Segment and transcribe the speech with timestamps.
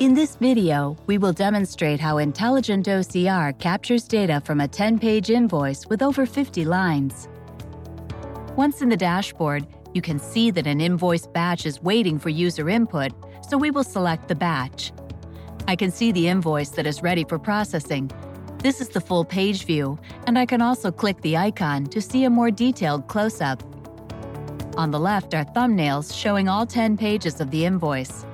[0.00, 5.86] In this video, we will demonstrate how Intelligent OCR captures data from a 10-page invoice
[5.86, 7.28] with over 50 lines.
[8.56, 12.68] Once in the dashboard, you can see that an invoice batch is waiting for user
[12.68, 13.12] input,
[13.48, 14.92] so we will select the batch.
[15.68, 18.10] I can see the invoice that is ready for processing.
[18.58, 22.24] This is the full page view, and I can also click the icon to see
[22.24, 23.62] a more detailed close-up.
[24.76, 28.24] On the left are thumbnails showing all 10 pages of the invoice.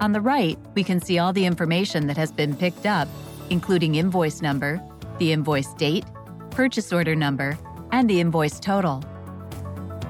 [0.00, 3.08] On the right, we can see all the information that has been picked up,
[3.50, 4.82] including invoice number,
[5.18, 6.04] the invoice date,
[6.50, 7.58] purchase order number,
[7.92, 9.02] and the invoice total.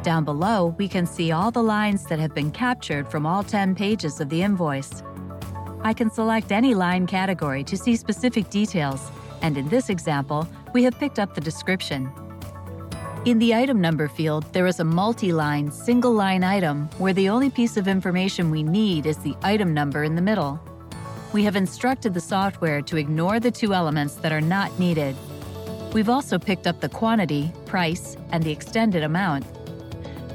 [0.03, 3.75] Down below, we can see all the lines that have been captured from all 10
[3.75, 5.03] pages of the invoice.
[5.83, 9.11] I can select any line category to see specific details,
[9.43, 12.11] and in this example, we have picked up the description.
[13.25, 17.79] In the item number field, there is a multi-line, single-line item where the only piece
[17.79, 20.61] of information we need is the item number in the middle.
[21.33, 25.17] We have instructed the software to ignore the two elements that are not needed.
[25.95, 29.47] We've also picked up the quantity, price, and the extended amount.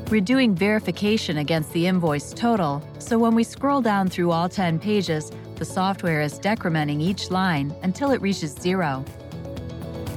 [0.10, 4.80] We're doing verification against the invoice total, so when we scroll down through all 10
[4.80, 9.02] pages, the software is decrementing each line until it reaches zero.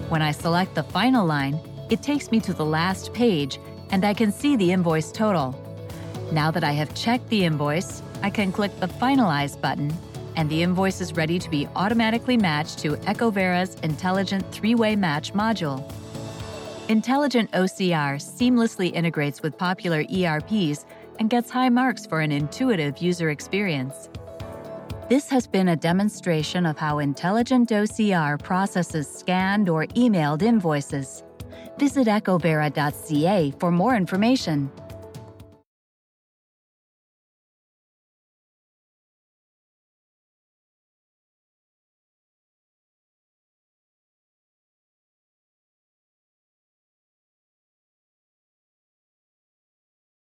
[0.09, 1.61] When I select the final line,
[1.91, 3.59] it takes me to the last page
[3.91, 5.55] and I can see the invoice total.
[6.33, 9.93] Now that I have checked the invoice, I can click the Finalize button
[10.37, 15.91] and the invoice is ready to be automatically matched to Echovera's Intelligent Three-Way Match module.
[16.89, 20.85] Intelligent OCR seamlessly integrates with popular ERPs
[21.19, 24.09] and gets high marks for an intuitive user experience.
[25.09, 31.23] This has been a demonstration of how Intelligent OCR processes scanned or emailed invoices.
[31.79, 34.71] Visit echovera.ca for more information.